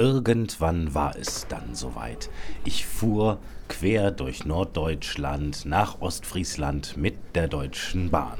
[0.00, 2.30] irgendwann war es dann soweit.
[2.64, 8.38] Ich fuhr quer durch Norddeutschland nach Ostfriesland mit der Deutschen Bahn.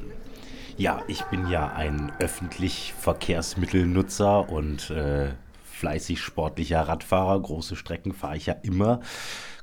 [0.79, 5.35] Ja, ich bin ja ein öffentlich Verkehrsmittelnutzer und äh,
[5.65, 7.39] fleißig sportlicher Radfahrer.
[7.39, 9.01] Große Strecken fahre ich ja immer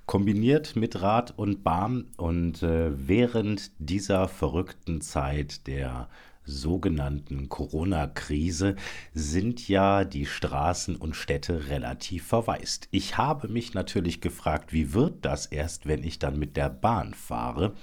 [0.05, 2.05] kombiniert mit Rad und Bahn.
[2.17, 6.09] Und äh, während dieser verrückten Zeit der
[6.47, 8.75] sogenannten Corona-Krise
[9.13, 12.87] sind ja die Straßen und Städte relativ verwaist.
[12.91, 17.13] Ich habe mich natürlich gefragt, wie wird das erst, wenn ich dann mit der Bahn
[17.13, 17.75] fahre?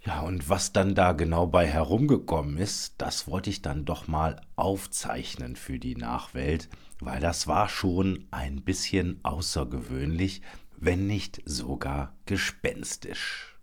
[0.00, 4.40] Ja, und was dann da genau bei herumgekommen ist, das wollte ich dann doch mal
[4.56, 6.68] aufzeichnen für die Nachwelt,
[7.00, 10.40] weil das war schon ein bisschen außergewöhnlich,
[10.76, 13.57] wenn nicht sogar gespenstisch.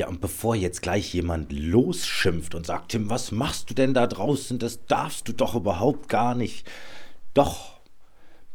[0.00, 4.06] Ja, und bevor jetzt gleich jemand losschimpft und sagt, Tim, was machst du denn da
[4.06, 4.58] draußen?
[4.58, 6.66] Das darfst du doch überhaupt gar nicht.
[7.34, 7.80] Doch,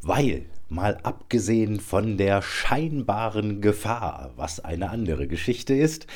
[0.02, 6.08] weil, mal abgesehen von der scheinbaren Gefahr, was eine andere Geschichte ist,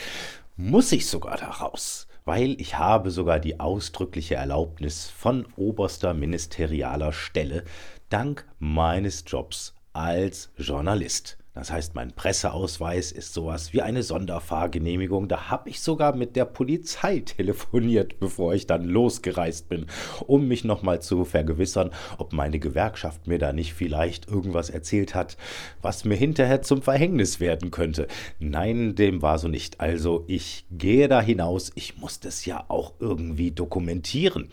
[0.58, 7.14] muss ich sogar da raus, weil ich habe sogar die ausdrückliche Erlaubnis von oberster ministerialer
[7.14, 7.66] Stelle
[8.10, 11.39] dank meines Jobs als Journalist.
[11.56, 15.28] Das heißt, mein Presseausweis ist sowas wie eine Sonderfahrgenehmigung.
[15.28, 19.88] Da habe ich sogar mit der Polizei telefoniert, bevor ich dann losgereist bin,
[20.28, 25.38] um mich nochmal zu vergewissern, ob meine Gewerkschaft mir da nicht vielleicht irgendwas erzählt hat,
[25.82, 28.08] was mir hinterher zum Verhängnis werden könnte.
[28.38, 29.82] Nein, dem war so nicht.
[29.82, 31.72] Also ich gehe da hinaus.
[31.74, 34.50] Ich muss das ja auch irgendwie dokumentieren.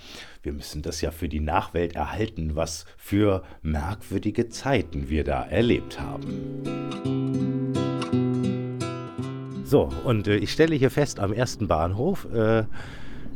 [0.47, 5.98] Wir müssen das ja für die Nachwelt erhalten, was für merkwürdige Zeiten wir da erlebt
[6.00, 7.72] haben.
[9.64, 12.62] So, und äh, ich stelle hier fest am ersten Bahnhof, äh,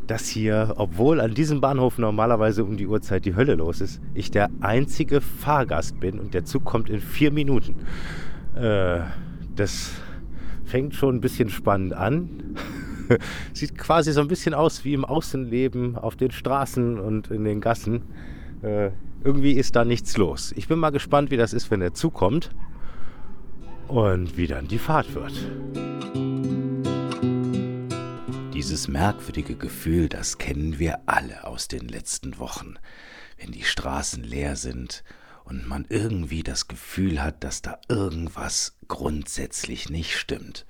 [0.06, 4.30] dass hier, obwohl an diesem Bahnhof normalerweise um die Uhrzeit die Hölle los ist, ich
[4.30, 7.74] der einzige Fahrgast bin und der Zug kommt in vier Minuten.
[8.54, 9.00] Äh,
[9.56, 9.90] das
[10.64, 12.54] fängt schon ein bisschen spannend an.
[13.52, 17.60] Sieht quasi so ein bisschen aus wie im Außenleben auf den Straßen und in den
[17.60, 18.02] Gassen.
[18.62, 18.90] Äh,
[19.24, 20.52] irgendwie ist da nichts los.
[20.56, 22.50] Ich bin mal gespannt, wie das ist, wenn er zukommt
[23.88, 25.32] und wie dann die Fahrt wird.
[28.54, 32.74] Dieses merkwürdige Gefühl, das kennen wir alle aus den letzten Wochen,
[33.38, 35.02] wenn die Straßen leer sind
[35.44, 40.66] und man irgendwie das Gefühl hat, dass da irgendwas grundsätzlich nicht stimmt.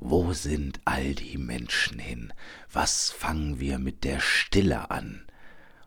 [0.00, 2.32] Wo sind all die Menschen hin?
[2.72, 5.22] Was fangen wir mit der Stille an?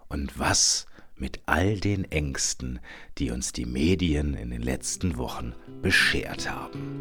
[0.09, 0.85] Und was
[1.15, 2.81] mit all den Ängsten,
[3.17, 6.99] die uns die Medien in den letzten Wochen beschert haben?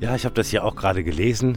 [0.00, 1.56] Ja, ich habe das ja auch gerade gelesen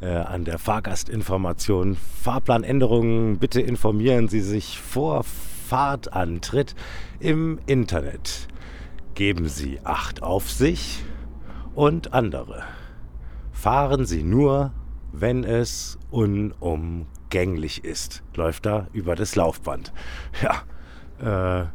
[0.00, 1.96] äh, an der Fahrgastinformation.
[2.20, 5.22] Fahrplanänderungen, bitte informieren Sie sich vor
[5.68, 6.74] Fahrtantritt
[7.20, 8.48] im Internet.
[9.14, 11.04] Geben Sie Acht auf sich
[11.74, 12.62] und andere.
[13.52, 14.72] Fahren Sie nur,
[15.12, 18.22] wenn es unumgänglich ist.
[18.34, 19.92] Läuft da über das Laufband.
[20.42, 21.66] Ja, äh,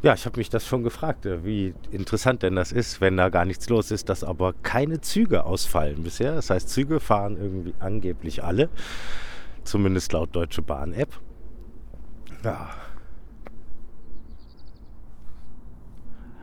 [0.00, 3.30] ja, ich habe mich das schon gefragt, äh, wie interessant denn das ist, wenn da
[3.30, 6.34] gar nichts los ist, dass aber keine Züge ausfallen bisher.
[6.34, 8.68] Das heißt, Züge fahren irgendwie angeblich alle,
[9.64, 11.20] zumindest laut Deutsche Bahn-App.
[12.44, 12.70] Ja,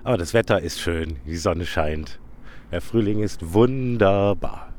[0.05, 2.19] Aber das Wetter ist schön, die Sonne scheint.
[2.71, 4.74] Der Frühling ist wunderbar.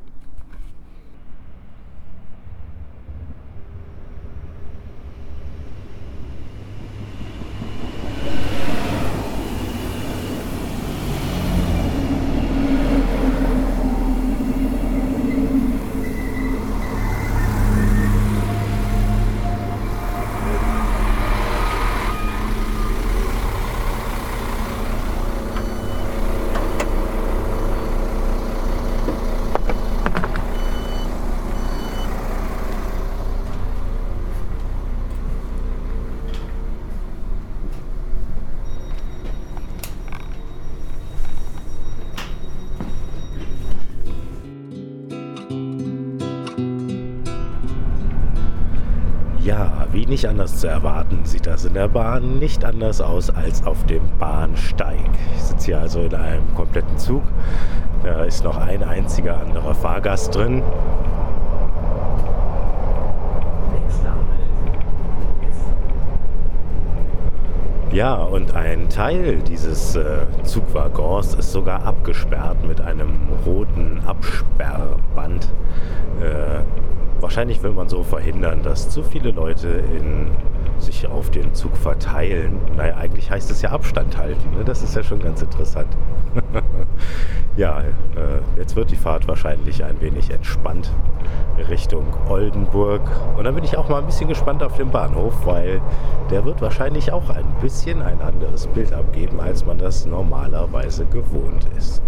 [49.97, 53.83] Wie nicht anders zu erwarten, sieht das in der Bahn nicht anders aus als auf
[53.87, 55.09] dem Bahnsteig.
[55.35, 57.23] Ich sitze hier also in einem kompletten Zug.
[58.03, 60.61] Da ist noch ein einziger anderer Fahrgast drin.
[67.91, 70.03] Ja, und ein Teil dieses äh,
[70.43, 75.51] Zugwaggons ist sogar abgesperrt mit einem roten Absperrband.
[77.37, 80.31] Wahrscheinlich will man so verhindern, dass zu viele Leute in
[80.79, 82.59] sich auf den Zug verteilen.
[82.75, 84.57] Naja, eigentlich heißt es ja Abstand halten.
[84.57, 84.63] Ne?
[84.65, 85.85] Das ist ja schon ganz interessant.
[87.55, 87.83] ja, äh,
[88.57, 90.91] jetzt wird die Fahrt wahrscheinlich ein wenig entspannt
[91.69, 93.01] Richtung Oldenburg.
[93.37, 95.79] Und dann bin ich auch mal ein bisschen gespannt auf den Bahnhof, weil
[96.31, 101.67] der wird wahrscheinlich auch ein bisschen ein anderes Bild abgeben, als man das normalerweise gewohnt
[101.77, 102.01] ist.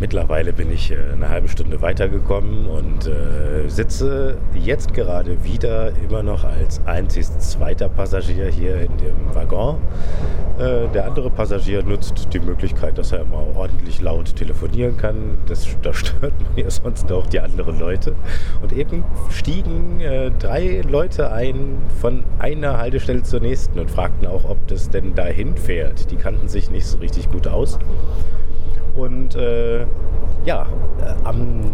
[0.00, 6.22] Mittlerweile bin ich äh, eine halbe Stunde weitergekommen und äh, sitze jetzt gerade wieder immer
[6.22, 9.76] noch als einzig zweiter Passagier hier in dem Waggon.
[10.58, 15.36] Äh, der andere Passagier nutzt die Möglichkeit, dass er mal ordentlich laut telefonieren kann.
[15.46, 18.14] Das, das stört man ja sonst auch die anderen Leute.
[18.62, 24.48] Und eben stiegen äh, drei Leute ein von einer Haltestelle zur nächsten und fragten auch,
[24.48, 26.10] ob das denn dahin fährt.
[26.10, 27.78] Die kannten sich nicht so richtig gut aus.
[29.00, 29.86] Und äh,
[30.44, 30.66] ja,
[31.00, 31.72] äh, am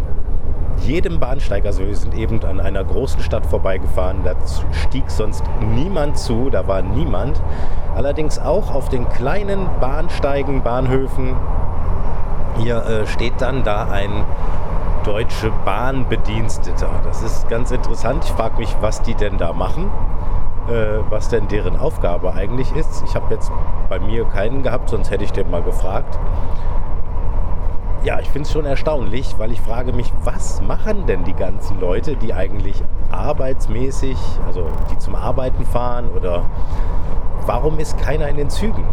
[0.85, 4.33] jedem Bahnsteig, also wir sind eben an einer großen Stadt vorbeigefahren, da
[4.71, 5.43] stieg sonst
[5.73, 7.41] niemand zu, da war niemand.
[7.95, 11.35] Allerdings auch auf den kleinen Bahnsteigen, Bahnhöfen,
[12.59, 14.23] hier äh, steht dann da ein
[15.03, 16.89] deutsche Bahnbediensteter.
[17.03, 18.23] Das ist ganz interessant.
[18.23, 19.89] Ich frage mich, was die denn da machen,
[20.69, 23.03] äh, was denn deren Aufgabe eigentlich ist.
[23.05, 23.51] Ich habe jetzt
[23.89, 26.17] bei mir keinen gehabt, sonst hätte ich den mal gefragt
[28.07, 31.77] ja, ich finde es schon erstaunlich, weil ich frage mich, was machen denn die ganzen
[31.81, 32.81] Leute, die eigentlich
[33.11, 34.15] arbeitsmäßig,
[34.45, 36.45] also die zum Arbeiten fahren oder
[37.45, 38.85] warum ist keiner in den Zügen?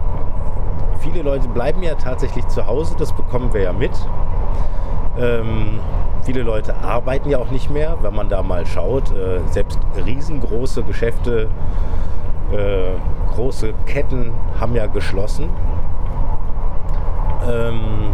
[0.99, 3.93] Viele Leute bleiben ja tatsächlich zu Hause, das bekommen wir ja mit.
[5.17, 5.78] Ähm,
[6.25, 9.12] viele Leute arbeiten ja auch nicht mehr, wenn man da mal schaut.
[9.12, 11.49] Äh, selbst riesengroße Geschäfte,
[12.50, 15.50] äh, große Ketten haben ja geschlossen.
[17.49, 18.10] Ähm,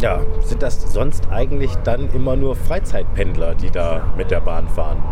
[0.00, 5.02] ja, sind das sonst eigentlich dann immer nur Freizeitpendler, die da mit der Bahn fahren?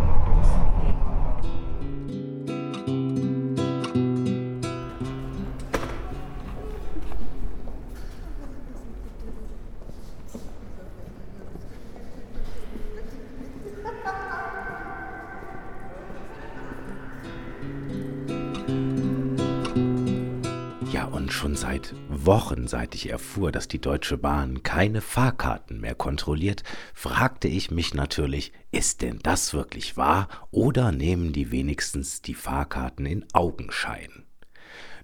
[21.39, 26.63] Schon seit Wochen, seit ich erfuhr, dass die Deutsche Bahn keine Fahrkarten mehr kontrolliert,
[26.93, 33.05] fragte ich mich natürlich, ist denn das wirklich wahr oder nehmen die wenigstens die Fahrkarten
[33.05, 34.25] in Augenschein?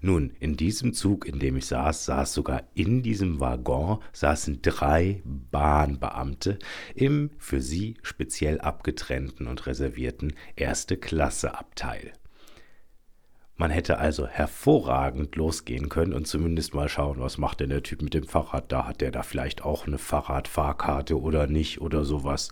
[0.02, 5.22] Nun, in diesem Zug, in dem ich saß, saß sogar in diesem Waggon saßen drei
[5.24, 6.58] Bahnbeamte
[6.94, 12.12] im für sie speziell abgetrennten und reservierten erste Klasse Abteil.
[13.58, 18.02] Man hätte also hervorragend losgehen können und zumindest mal schauen, was macht denn der Typ
[18.02, 18.86] mit dem Fahrrad da?
[18.86, 22.50] Hat der da vielleicht auch eine Fahrradfahrkarte oder nicht oder sowas?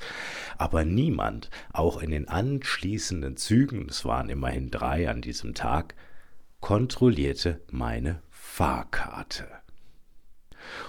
[0.57, 5.95] Aber niemand, auch in den anschließenden Zügen, es waren immerhin drei an diesem Tag,
[6.61, 9.47] kontrollierte meine Fahrkarte.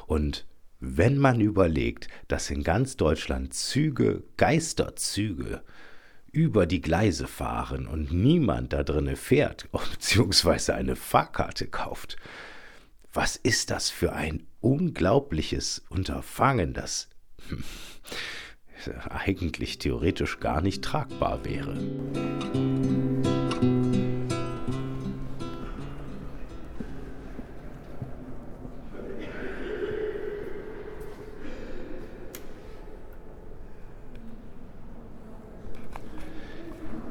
[0.08, 0.48] Und
[0.80, 5.62] wenn man überlegt, dass in ganz Deutschland Züge, Geisterzüge,
[6.36, 12.18] über die Gleise fahren und niemand da drinne fährt, beziehungsweise eine Fahrkarte kauft.
[13.14, 17.08] Was ist das für ein unglaubliches Unterfangen, das
[19.10, 21.78] eigentlich theoretisch gar nicht tragbar wäre.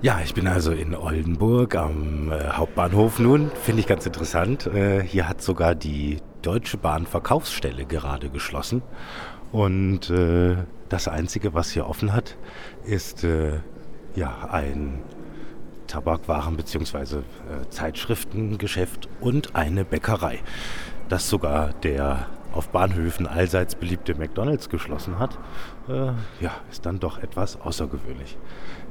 [0.04, 3.50] Ja, ich bin also in Oldenburg am äh, Hauptbahnhof nun.
[3.62, 4.66] Finde ich ganz interessant.
[4.66, 8.82] Äh, hier hat sogar die Deutsche Bahn Verkaufsstelle gerade geschlossen.
[9.50, 10.56] Und äh,
[10.90, 12.36] das Einzige, was hier offen hat,
[12.84, 13.60] ist äh,
[14.14, 14.98] ja ein
[15.88, 16.98] Tabakwaren- bzw.
[16.98, 17.20] Äh,
[17.70, 20.40] Zeitschriftengeschäft und eine Bäckerei.
[21.08, 25.38] Das sogar der auf Bahnhöfen allseits beliebte McDonald's geschlossen hat,
[25.88, 28.36] äh, ja, ist dann doch etwas außergewöhnlich.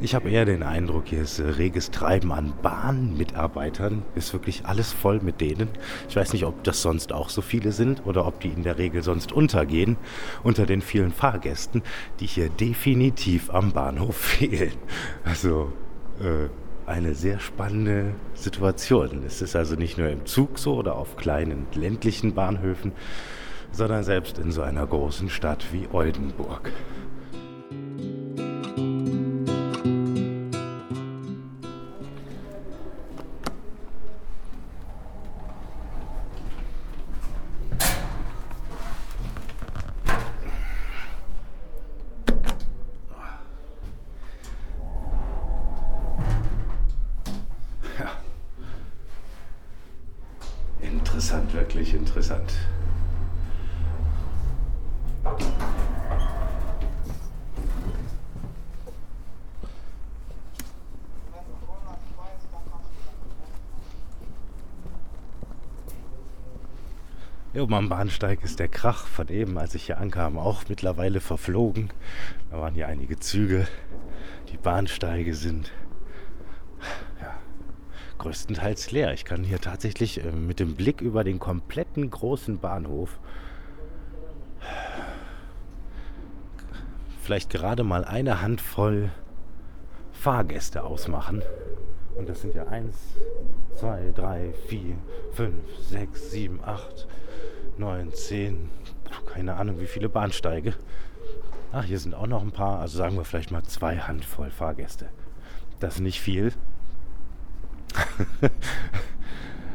[0.01, 4.91] Ich habe eher den Eindruck, hier ist äh, reges Treiben an Bahnmitarbeitern, ist wirklich alles
[4.91, 5.69] voll mit denen.
[6.09, 8.77] Ich weiß nicht, ob das sonst auch so viele sind oder ob die in der
[8.77, 9.97] Regel sonst untergehen
[10.43, 11.83] unter den vielen Fahrgästen,
[12.19, 14.73] die hier definitiv am Bahnhof fehlen.
[15.23, 15.71] Also,
[16.19, 16.49] äh,
[16.85, 19.23] eine sehr spannende Situation.
[19.25, 22.91] Es ist also nicht nur im Zug so oder auf kleinen ländlichen Bahnhöfen,
[23.73, 26.71] sondern selbst in so einer großen Stadt wie Oldenburg.
[67.55, 71.91] Oben am Bahnsteig ist der Krach von eben, als ich hier ankam, auch mittlerweile verflogen.
[72.49, 73.67] Da waren hier einige Züge.
[74.51, 75.71] Die Bahnsteige sind
[77.21, 77.35] ja,
[78.17, 79.13] größtenteils leer.
[79.13, 83.19] Ich kann hier tatsächlich äh, mit dem Blick über den kompletten großen Bahnhof
[87.21, 89.11] vielleicht gerade mal eine Handvoll
[90.11, 91.41] Fahrgäste ausmachen.
[92.15, 92.95] Und das sind ja eins,
[93.75, 94.95] zwei, drei, vier,
[95.31, 97.07] fünf, sechs, sieben, acht,
[97.77, 98.69] 9, 10,
[99.25, 100.73] keine Ahnung wie viele Bahnsteige.
[101.71, 105.09] Ach, hier sind auch noch ein paar, also sagen wir vielleicht mal zwei Handvoll Fahrgäste.
[105.79, 106.53] Das ist nicht viel.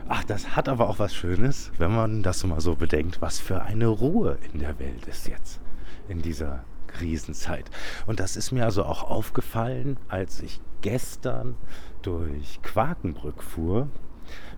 [0.09, 3.63] Ach, das hat aber auch was Schönes, wenn man das mal so bedenkt, was für
[3.63, 5.61] eine Ruhe in der Welt ist jetzt,
[6.09, 7.71] in dieser Krisenzeit.
[8.07, 11.57] Und das ist mir also auch aufgefallen, als ich gestern
[12.03, 13.89] durch Quakenbrück fuhr,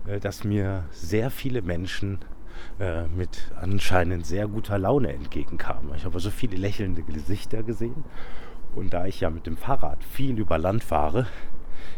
[0.07, 2.19] äh, dass mir sehr viele Menschen
[2.79, 5.91] äh, mit anscheinend sehr guter Laune entgegenkam.
[5.95, 8.03] Ich habe so viele lächelnde Gesichter gesehen.
[8.75, 11.27] Und da ich ja mit dem Fahrrad viel über Land fahre,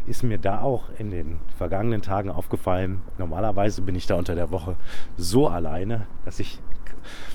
[0.06, 4.50] ist mir da auch in den vergangenen Tagen aufgefallen, normalerweise bin ich da unter der
[4.50, 4.76] Woche
[5.16, 6.58] so alleine, dass ich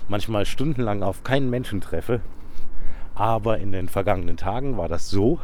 [0.08, 2.22] manchmal stundenlang auf keinen Menschen treffe.
[3.16, 5.40] Aber in den vergangenen Tagen war das so,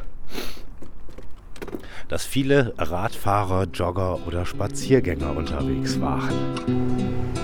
[2.08, 7.35] dass viele Radfahrer, Jogger oder Spaziergänger unterwegs waren.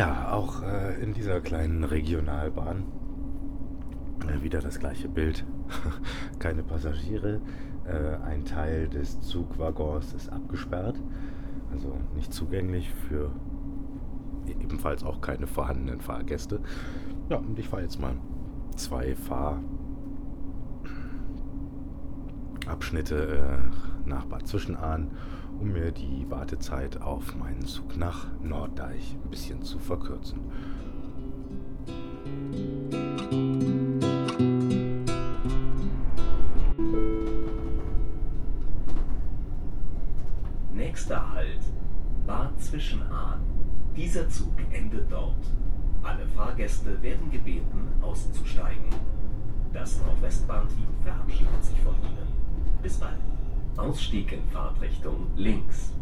[0.00, 2.84] Ja, auch äh, in dieser kleinen Regionalbahn
[4.26, 5.44] äh, wieder das gleiche Bild.
[6.38, 7.42] Keine Passagiere.
[7.84, 10.98] Äh, ein Teil des Zugwaggons ist abgesperrt,
[11.70, 13.30] also nicht zugänglich für
[14.46, 16.60] ebenfalls auch keine vorhandenen Fahrgäste.
[17.28, 18.16] Ja, und ich fahre jetzt mal
[18.76, 19.14] zwei
[22.64, 23.60] Fahrabschnitte
[23.99, 25.10] äh, nach Bad Zwischenahn
[25.60, 30.40] um mir die Wartezeit auf meinen Zug nach Norddeich ein bisschen zu verkürzen.
[40.72, 41.60] Nächster Halt
[42.26, 43.40] Bad Zwischenahn.
[43.94, 45.34] Dieser Zug endet dort.
[46.02, 48.88] Alle Fahrgäste werden gebeten, auszusteigen.
[49.72, 52.26] Das Nordwestbahnteam verabschiedet sich von Ihnen.
[52.82, 53.29] Bis bald.
[53.80, 55.94] Ausstieg in Fahrtrichtung links.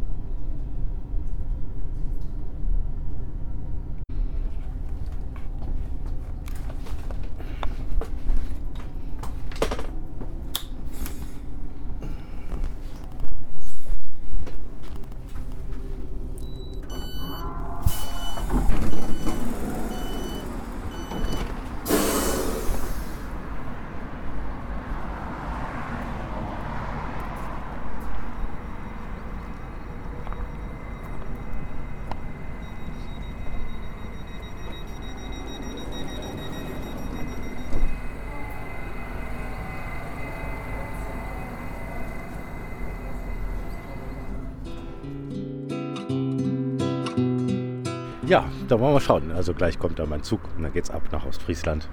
[48.29, 49.33] Ja, da wollen wir schauen.
[49.33, 51.89] Also gleich kommt da mein Zug und dann geht's ab nach Ostfriesland.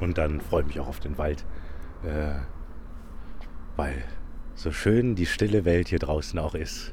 [0.00, 1.44] Und dann freue ich mich auch auf den Wald.
[2.02, 2.40] Äh,
[3.76, 4.02] weil
[4.54, 6.92] so schön die stille Welt hier draußen auch ist,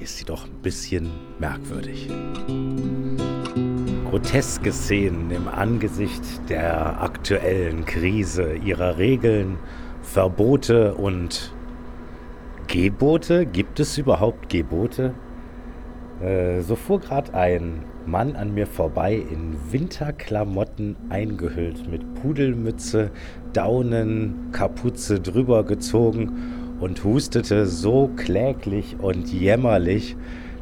[0.00, 1.08] ist sie doch ein bisschen
[1.38, 2.10] merkwürdig.
[4.10, 9.56] Groteske Szenen im Angesicht der aktuellen Krise, ihrer Regeln,
[10.02, 11.54] Verbote und
[12.66, 13.46] Gebote.
[13.46, 15.14] Gibt es überhaupt Gebote?
[16.22, 23.10] Äh, so fuhr gerade ein Mann an mir vorbei in Winterklamotten eingehüllt, mit Pudelmütze,
[23.52, 30.16] Daunenkapuze drüber gezogen und hustete so kläglich und jämmerlich,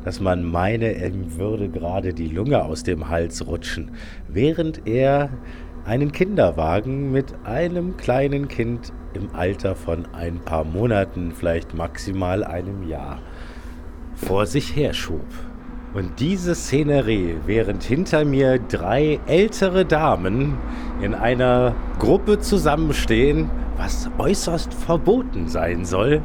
[0.05, 3.93] dass man meine, ihm würde gerade die Lunge aus dem Hals rutschen,
[4.29, 5.31] während er
[5.85, 12.89] einen Kinderwagen mit einem kleinen Kind im Alter von ein paar Monaten, vielleicht maximal einem
[12.89, 13.21] Jahr,
[14.15, 15.25] vor sich herschob.
[15.97, 20.59] Und diese Szenerie, während hinter mir drei ältere Damen
[21.01, 26.21] in einer Gruppe zusammenstehen, was äußerst verboten sein soll,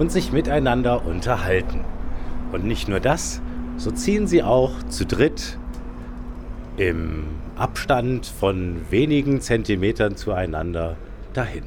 [0.00, 1.84] und sich miteinander unterhalten.
[2.50, 3.40] Und nicht nur das,
[3.76, 5.60] so ziehen sie auch zu dritt
[6.76, 10.96] im Abstand von wenigen Zentimetern zueinander
[11.34, 11.66] dahin.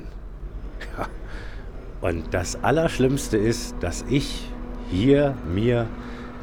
[2.01, 4.51] Und das Allerschlimmste ist, dass ich
[4.91, 5.87] hier mir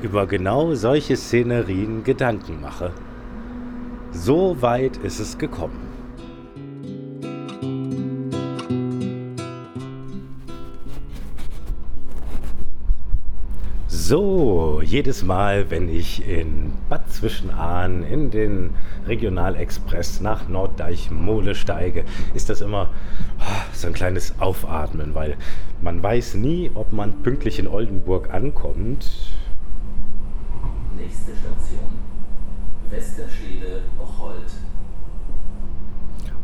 [0.05, 2.93] über genau solche Szenerien Gedanken mache.
[4.13, 5.81] So weit ist es gekommen.
[13.89, 18.75] So, jedes Mal, wenn ich in Bad Zwischenahn in den
[19.09, 22.91] Regionalexpress nach Norddeich-Mole steige, ist das immer
[23.39, 23.43] oh,
[23.73, 25.39] so ein kleines Aufatmen, weil
[25.81, 29.07] man weiß nie, ob man pünktlich in Oldenburg ankommt.
[31.05, 32.05] Nächste Station.
[32.91, 34.51] Westerstede-Bocholt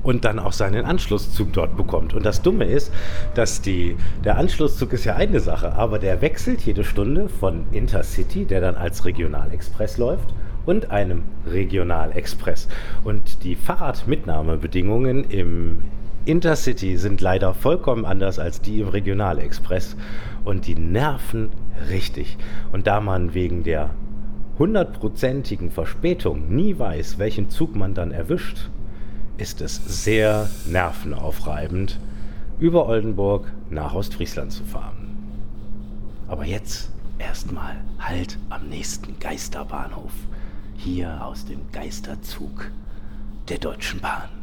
[0.03, 2.15] und dann auch seinen Anschlusszug dort bekommt.
[2.15, 2.93] Und das Dumme ist,
[3.35, 8.47] dass die, der Anschlusszug ist ja eine Sache, aber der wechselt jede Stunde von Intercity,
[8.47, 10.35] der dann als Regionalexpress läuft,
[10.67, 12.69] und einem Regionalexpress.
[13.05, 15.83] Und die Fahrradmitnahmebedingungen im
[16.27, 19.97] Intercity sind leider vollkommen anders als die im Regionalexpress.
[20.45, 21.51] Und die nerven
[21.89, 22.37] richtig.
[22.73, 23.91] Und da man wegen der
[24.61, 28.69] hundertprozentigen Verspätung nie weiß, welchen Zug man dann erwischt,
[29.39, 31.99] ist es sehr nervenaufreibend,
[32.61, 35.17] über Oldenburg nach Ostfriesland zu fahren.
[36.29, 40.13] Aber jetzt erstmal Halt am nächsten Geisterbahnhof.
[40.77, 42.71] Hier aus dem Geisterzug
[43.49, 44.40] der Deutschen Bahn.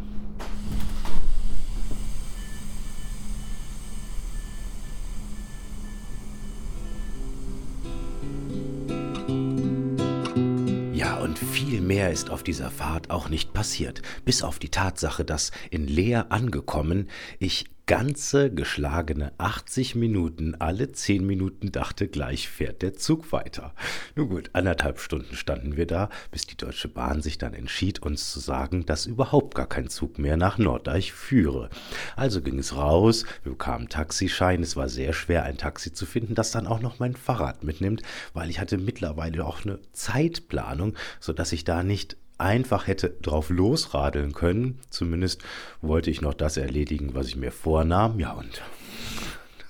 [12.08, 16.32] Mehr ist auf dieser Fahrt auch nicht passiert, bis auf die Tatsache, dass in Leer
[16.32, 23.74] angekommen ich ganze geschlagene 80 Minuten alle 10 Minuten dachte, gleich fährt der Zug weiter.
[24.16, 28.32] Nun gut, anderthalb Stunden standen wir da, bis die Deutsche Bahn sich dann entschied, uns
[28.32, 31.70] zu sagen, dass überhaupt gar kein Zug mehr nach Norddeich führe.
[32.18, 36.36] Also ging es raus, wir bekamen Taxischein, es war sehr schwer, ein Taxi zu finden,
[36.36, 38.02] das dann auch noch mein Fahrrad mitnimmt,
[38.34, 44.34] weil ich hatte mittlerweile auch eine Zeitplanung, sodass ich da nicht einfach hätte drauf losradeln
[44.34, 44.80] können.
[44.90, 45.42] Zumindest
[45.82, 48.20] wollte ich noch das erledigen, was ich mir vornahm.
[48.20, 48.62] Ja, und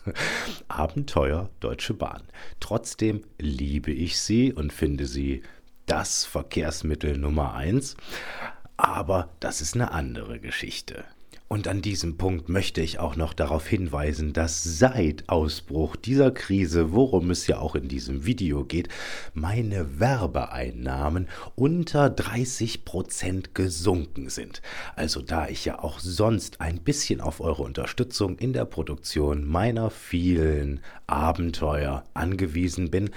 [0.68, 2.24] Abenteuer Deutsche Bahn.
[2.60, 5.44] Trotzdem liebe ich sie und finde sie
[5.86, 7.96] das Verkehrsmittel Nummer eins.
[8.78, 11.06] Aber das ist eine andere Geschichte.
[11.50, 16.92] Und an diesem Punkt möchte ich auch noch darauf hinweisen, dass seit Ausbruch dieser Krise,
[16.92, 18.90] worum es ja auch in diesem Video geht,
[19.34, 24.62] meine Werbeeinnahmen unter 30 Prozent gesunken sind.
[24.98, 29.90] Also da ich ja auch sonst ein bisschen auf eure Unterstützung in der Produktion meiner
[29.90, 33.10] vielen Abenteuer angewiesen bin,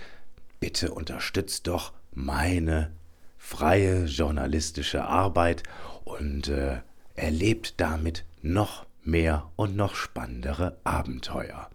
[0.59, 2.91] Bitte unterstützt doch meine
[3.37, 5.63] freie journalistische Arbeit
[6.03, 6.81] und äh,
[7.15, 11.69] erlebt damit noch mehr und noch spannendere Abenteuer.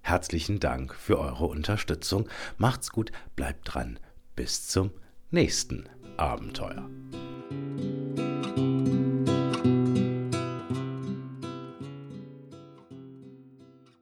[0.00, 2.28] Herzlichen Dank für eure Unterstützung.
[2.56, 3.98] Macht's gut, bleibt dran.
[4.34, 4.90] Bis zum
[5.30, 5.88] nächsten
[6.20, 6.86] Abenteuer.